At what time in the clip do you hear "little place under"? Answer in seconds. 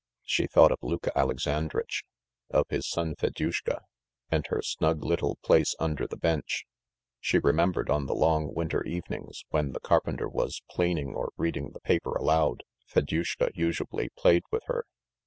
5.05-6.07